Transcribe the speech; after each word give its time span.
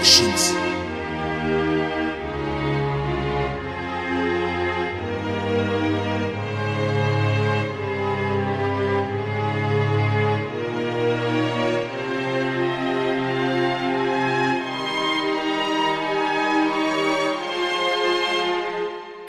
instructions. 0.00 0.54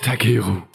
Takeru. 0.02 0.71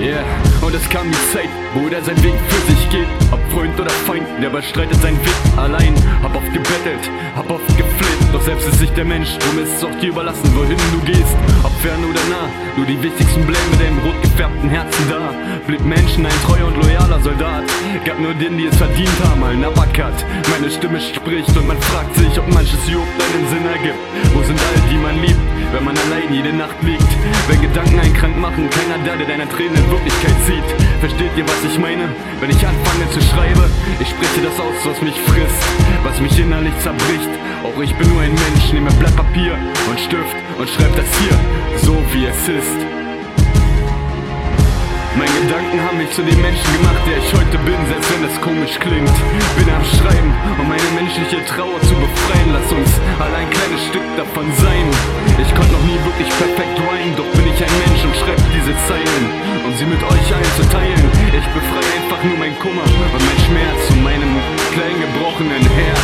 Yeah, 0.00 0.22
und 0.62 0.72
es 0.72 0.88
kam 0.88 1.10
die 1.10 1.32
Zeit, 1.32 1.48
wo 1.74 1.88
er 1.88 2.00
seinen 2.04 2.22
Weg 2.22 2.34
für 2.46 2.72
sich 2.72 2.88
geht. 2.88 3.08
Ob 3.32 3.40
Oder 3.78 3.90
Feind, 3.90 4.26
der 4.42 4.50
bestreitet 4.50 5.00
seinen 5.00 5.20
Weg 5.24 5.38
allein. 5.56 5.94
Hab 6.22 6.34
oft 6.34 6.52
gebettelt, 6.52 7.04
hab 7.36 7.48
oft 7.48 7.68
gefleht. 7.76 8.18
Doch 8.32 8.42
selbst 8.42 8.66
ist 8.66 8.80
sich 8.80 8.90
der 8.90 9.04
Mensch, 9.04 9.28
drum 9.38 9.62
ist 9.62 9.76
es 9.76 9.84
auch 9.84 9.94
dir 10.00 10.10
überlassen, 10.10 10.50
wohin 10.56 10.76
du 10.92 11.00
gehst. 11.06 11.36
Ob 11.62 11.72
fern 11.80 12.02
oder 12.02 12.20
nah, 12.28 12.50
nur 12.76 12.86
die 12.86 13.00
wichtigsten 13.00 13.46
bleiben 13.46 13.70
mit 13.70 13.80
dem 13.80 13.98
rot 14.00 14.20
gefärbten 14.20 14.68
Herzen 14.68 15.04
da. 15.08 15.30
Blieb 15.66 15.84
Menschen 15.84 16.26
ein 16.26 16.38
treuer 16.44 16.66
und 16.66 16.76
loyaler 16.82 17.20
Soldat. 17.20 17.64
Gab 18.04 18.18
nur 18.18 18.34
denen, 18.34 18.58
die 18.58 18.66
es 18.66 18.76
verdient 18.76 19.18
haben, 19.24 19.44
einen 19.44 19.64
Uppercut. 19.64 20.16
Meine 20.50 20.70
Stimme 20.70 21.00
spricht 21.00 21.56
und 21.56 21.66
man 21.68 21.80
fragt 21.82 22.16
sich, 22.16 22.38
ob 22.38 22.48
manches 22.52 22.82
überhaupt 22.88 23.14
einen 23.14 23.46
Sinn 23.48 23.66
ergibt. 23.66 24.02
Wo 24.34 24.42
sind 24.42 24.58
all 24.58 24.80
die 24.90 24.98
man 24.98 25.22
liebt, 25.22 25.46
wenn 25.72 25.84
man 25.84 25.96
allein 25.96 26.34
jede 26.34 26.52
Nacht 26.52 26.82
liegt? 26.82 27.10
Wenn 27.46 27.62
Gedanken 27.62 28.00
einen 28.00 28.14
krank 28.14 28.36
machen, 28.38 28.68
keiner 28.70 28.98
da, 29.06 29.14
der 29.14 29.26
deine 29.26 29.48
Tränen 29.48 29.76
in 29.76 29.90
Wirklichkeit 29.90 30.34
sieht. 30.46 30.68
Versteht 31.00 31.30
ihr, 31.36 31.46
was 31.46 31.62
ich 31.62 31.78
meine? 31.78 32.08
Wenn 32.40 32.50
ich 32.50 32.60
anfange 32.66 33.08
zu 33.10 33.20
schreiben, 33.22 33.67
ich 34.00 34.08
spreche 34.08 34.42
das 34.42 34.58
aus, 34.60 34.74
was 34.84 35.00
mich 35.02 35.18
frisst, 35.26 35.62
was 36.04 36.20
mich 36.20 36.38
innerlich 36.38 36.74
zerbricht. 36.82 37.30
Auch 37.64 37.80
ich 37.82 37.94
bin 37.94 38.08
nur 38.12 38.22
ein 38.22 38.34
Mensch, 38.34 38.72
nehme 38.72 38.90
Blatt 38.92 39.16
Papier 39.16 39.56
und 39.88 39.98
Stift 39.98 40.36
und 40.58 40.68
schreib 40.68 40.94
das 40.96 41.08
hier, 41.18 41.36
so 41.82 41.96
wie 42.12 42.26
es 42.26 42.48
ist. 42.48 42.78
Meine 45.18 45.34
Gedanken 45.42 45.82
haben 45.82 45.98
mich 45.98 46.12
zu 46.14 46.22
dem 46.22 46.38
Menschen 46.40 46.70
gemacht, 46.78 47.02
der 47.02 47.18
ich 47.18 47.26
heute 47.34 47.58
bin, 47.66 47.74
selbst 47.90 48.06
wenn 48.14 48.22
das 48.22 48.38
komisch 48.38 48.78
klingt. 48.78 49.10
Bin 49.58 49.66
am 49.66 49.82
Schreiben, 49.82 50.30
um 50.62 50.68
meine 50.70 50.90
menschliche 50.94 51.42
Trauer 51.42 51.82
zu 51.82 51.94
befreien. 51.98 52.54
Lass 52.54 52.70
uns 52.70 52.86
alle 53.18 53.34
ein 53.34 53.50
kleines 53.50 53.82
Stück 53.90 54.06
davon 54.14 54.46
sein. 54.62 54.86
Ich 55.42 55.50
konnte 55.58 55.74
noch 55.74 55.86
nie 55.90 55.98
wirklich 56.06 56.30
perfekt 56.38 56.78
rhymen, 56.78 57.18
doch 57.18 57.26
bin 57.34 57.50
ich 57.50 57.58
ein 57.58 57.74
Mensch 57.82 58.02
und 58.06 58.14
schreib 58.14 58.38
diese 58.54 58.74
Zeilen, 58.86 59.24
um 59.66 59.74
sie 59.74 59.90
mit 59.90 59.98
euch 60.06 60.28
allen 60.30 60.54
einfach 62.18 62.30
nur 62.30 62.38
mein 62.38 62.58
Kummer 62.58 62.82
und 62.82 63.12
mein 63.12 63.46
Schmerz 63.46 63.88
zu 63.88 63.94
meinem 63.96 64.36
kleinen 64.72 65.00
gebrochenen 65.00 65.62
Herz. 65.70 65.98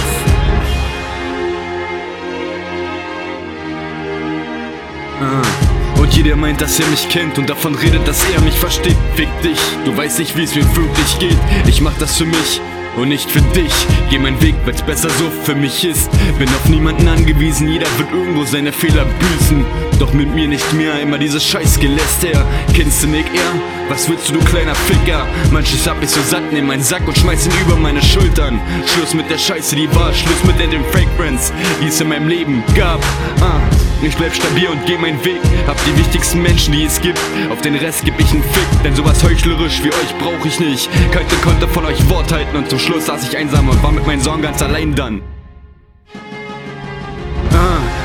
Ah. 5.21 6.01
Und 6.01 6.15
jeder 6.15 6.37
meint, 6.37 6.61
dass 6.61 6.79
er 6.79 6.87
mich 6.89 7.09
kennt 7.09 7.39
und 7.39 7.49
davon 7.49 7.75
redet, 7.75 8.07
dass 8.07 8.23
er 8.31 8.41
mich 8.43 8.55
versteht. 8.55 8.97
Fick 9.15 9.29
dich, 9.43 9.59
du 9.85 9.97
weißt 9.97 10.19
nicht, 10.19 10.37
wie 10.37 10.43
es 10.43 10.55
mir 10.55 10.65
wirklich 10.77 11.19
geht. 11.19 11.39
Ich 11.67 11.81
mach 11.81 11.97
das 11.99 12.17
für 12.17 12.27
mich 12.27 12.61
und 12.97 13.09
nicht 13.09 13.31
für 13.31 13.41
dich. 13.41 13.73
Geh 14.11 14.19
meinen 14.19 14.41
Weg, 14.43 14.55
weil's 14.65 14.83
besser 14.83 15.11
so 15.11 15.31
für 15.45 15.55
mich 15.55 15.85
ist. 15.85 16.11
Bin 16.39 16.49
auf 16.49 16.69
niemanden 16.69 17.09
angewiesen, 17.09 17.69
jeder 17.69 17.87
wird 17.99 18.13
irgendwo 18.13 18.45
seine 18.45 18.73
Fehler 18.73 19.05
büßen. 19.05 19.65
Doch 19.99 20.13
mit 20.13 20.35
mir 20.35 20.49
nicht 20.49 20.73
mehr, 20.73 21.01
immer 21.01 21.19
dieses 21.19 21.45
Scheißgeläster. 21.45 22.45
Kennst 22.75 23.03
du 23.03 23.09
Nick 23.09 23.27
eher? 23.35 23.53
Was 23.89 24.09
willst 24.09 24.29
du, 24.29 24.35
du 24.35 24.45
kleiner 24.45 24.75
Ficker? 24.75 25.27
Manches 25.51 25.87
hab 25.87 26.03
ich 26.03 26.11
so 26.11 26.21
satt, 26.23 26.53
nehm 26.53 26.67
meinen 26.67 26.83
Sack 26.83 27.07
und 27.07 27.17
schmeiß 27.17 27.47
ihn 27.47 27.53
über 27.67 27.77
meine 27.77 28.03
Schultern. 28.03 28.61
Schluss 28.87 29.15
mit 29.15 29.31
der 29.31 29.39
Scheiße, 29.39 29.77
die 29.77 29.95
war, 29.95 30.13
Schluss 30.13 30.43
mit 30.45 30.59
den 30.59 30.85
Fake 30.87 31.09
Friends, 31.17 31.53
die 31.83 31.89
es 31.89 32.01
in 32.01 32.09
meinem 32.09 32.29
Leben 32.29 32.63
gab. 32.75 33.01
Ah. 33.41 33.61
Ich 34.07 34.17
bleib 34.17 34.35
stabil 34.35 34.69
und 34.69 34.85
geh 34.85 34.99
meinen 34.99 35.25
Weg. 35.25 35.41
Hab 35.67 35.83
die 35.87 35.97
wichtigsten 35.99 36.43
Menschen, 36.43 36.73
die 36.73 36.85
es 36.85 37.01
gibt. 37.01 37.19
Auf 37.51 37.63
den 37.63 37.75
Rest 37.75 38.05
geb 38.05 38.15
ich 38.19 38.31
einen 38.33 38.43
Fick, 38.43 38.83
denn 38.85 38.95
sowas 38.95 39.25
heuchlerisch 39.25 39.83
wie 39.83 39.89
euch 39.89 40.19
brauch 40.19 40.45
ich 40.45 40.61
nicht. 40.61 40.91
Könnte, 41.11 41.35
konnte 41.37 41.67
von 41.67 41.87
euch 41.87 42.09
Wort 42.11 42.31
halten 42.33 42.57
und 42.57 42.69
zum 42.69 42.79
Schluss 42.79 43.07
saß 43.07 43.27
ich 43.27 43.37
einsam 43.37 43.69
und 43.69 43.83
war 43.83 43.93
mit 43.93 44.07
meinen 44.07 44.21
Sorgen 44.21 44.43
ganz 44.43 44.61
allein 44.63 44.95
dann. 44.95 45.23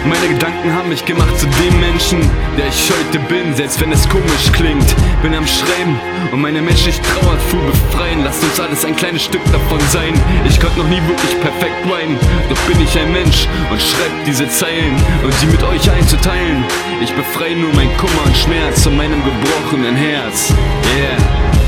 Meine 0.05 0.33
Gedanken 0.33 0.73
haben 0.73 0.89
mich 0.89 1.03
gemacht 1.03 1.37
zu 1.37 1.45
dem 1.45 1.79
Menschen, 1.79 2.19
der 2.57 2.67
ich 2.67 2.89
heute 2.89 3.19
bin, 3.27 3.53
selbst 3.53 3.81
wenn 3.81 3.91
es 3.91 4.07
komisch 4.07 4.51
klingt. 4.53 4.95
Bin 5.21 5.35
am 5.35 5.45
Schreiben 5.45 5.99
und 6.31 6.41
meine 6.41 6.61
menschliche 6.61 7.01
Trauerfuhr 7.01 7.61
befreien. 7.65 8.23
Lasst 8.23 8.43
uns 8.43 8.59
alles 8.59 8.85
ein 8.85 8.95
kleines 8.95 9.23
Stück 9.23 9.43
davon 9.51 9.79
sein. 9.91 10.13
Ich 10.47 10.59
konnte 10.59 10.79
noch 10.79 10.87
nie 10.87 11.01
wirklich 11.07 11.39
perfekt 11.41 11.85
rhymen, 11.85 12.17
doch 12.49 12.57
bin 12.61 12.81
ich 12.81 12.97
ein 12.97 13.11
Mensch 13.11 13.47
und 13.69 13.81
schreib 13.81 14.25
diese 14.25 14.47
Zeilen 14.49 14.95
und 15.23 15.33
sie 15.35 15.47
mit 15.47 15.61
euch 15.63 15.91
einzuteilen. 15.91 16.63
Ich 17.01 17.13
befreie 17.13 17.55
nur 17.55 17.73
mein 17.73 17.95
Kummer 17.97 18.25
und 18.25 18.37
Schmerz 18.37 18.83
von 18.83 18.95
meinem 18.95 19.21
gebrochenen 19.23 19.95
Herz. 19.95 20.53
Yeah. 20.97 21.58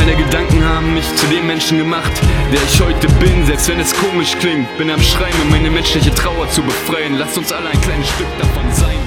Meine 0.00 0.16
Gedanken 0.16 0.64
haben 0.64 0.94
mich 0.94 1.14
zu 1.14 1.26
dem 1.26 1.46
Menschen 1.46 1.76
gemacht, 1.76 2.10
der 2.50 2.62
ich 2.62 2.80
heute 2.80 3.06
bin, 3.22 3.44
selbst 3.44 3.68
wenn 3.68 3.78
es 3.80 3.94
komisch 3.94 4.34
klingt. 4.40 4.66
Bin 4.78 4.90
am 4.90 5.02
Schreien, 5.02 5.34
um 5.42 5.50
meine 5.50 5.70
menschliche 5.70 6.10
Trauer 6.14 6.48
zu 6.48 6.62
befreien. 6.62 7.18
Lasst 7.18 7.36
uns 7.36 7.52
alle 7.52 7.68
ein 7.68 7.80
kleines 7.82 8.08
Stück 8.08 8.26
davon 8.38 8.72
sein. 8.72 8.99